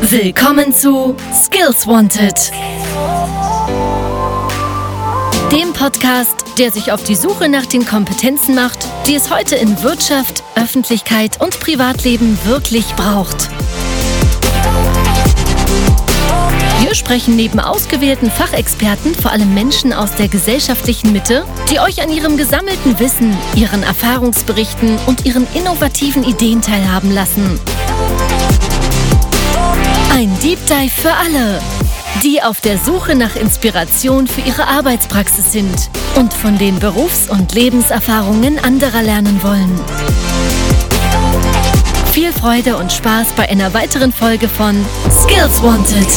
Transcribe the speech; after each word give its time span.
Willkommen 0.00 0.74
zu 0.74 1.14
Skills 1.32 1.86
Wanted, 1.86 2.52
dem 5.52 5.72
Podcast, 5.72 6.44
der 6.58 6.70
sich 6.70 6.92
auf 6.92 7.02
die 7.04 7.14
Suche 7.14 7.48
nach 7.48 7.66
den 7.66 7.86
Kompetenzen 7.86 8.54
macht, 8.54 8.86
die 9.06 9.14
es 9.14 9.30
heute 9.30 9.56
in 9.56 9.82
Wirtschaft, 9.82 10.42
Öffentlichkeit 10.56 11.40
und 11.40 11.58
Privatleben 11.60 12.38
wirklich 12.44 12.86
braucht. 12.96 13.50
Wir 16.80 16.94
sprechen 16.94 17.36
neben 17.36 17.60
ausgewählten 17.60 18.30
Fachexperten 18.30 19.14
vor 19.14 19.32
allem 19.32 19.54
Menschen 19.54 19.92
aus 19.92 20.14
der 20.14 20.28
gesellschaftlichen 20.28 21.12
Mitte, 21.12 21.44
die 21.70 21.80
euch 21.80 22.02
an 22.02 22.10
ihrem 22.10 22.36
gesammelten 22.36 22.98
Wissen, 22.98 23.36
ihren 23.56 23.82
Erfahrungsberichten 23.82 24.98
und 25.06 25.24
ihren 25.24 25.46
innovativen 25.54 26.24
Ideen 26.24 26.62
teilhaben 26.62 27.12
lassen. 27.12 27.58
Ein 30.24 30.38
Deep 30.38 30.58
Dive 30.64 30.88
für 30.88 31.12
alle, 31.12 31.60
die 32.22 32.42
auf 32.42 32.62
der 32.62 32.78
Suche 32.78 33.14
nach 33.14 33.36
Inspiration 33.36 34.26
für 34.26 34.40
ihre 34.40 34.66
Arbeitspraxis 34.66 35.52
sind 35.52 35.90
und 36.14 36.32
von 36.32 36.56
den 36.56 36.78
Berufs- 36.78 37.28
und 37.28 37.52
Lebenserfahrungen 37.52 38.58
anderer 38.58 39.02
lernen 39.02 39.42
wollen. 39.42 39.78
Viel 42.10 42.32
Freude 42.32 42.78
und 42.78 42.90
Spaß 42.90 43.34
bei 43.36 43.50
einer 43.50 43.74
weiteren 43.74 44.14
Folge 44.14 44.48
von 44.48 44.82
Skills 45.10 45.62
Wanted. 45.62 46.08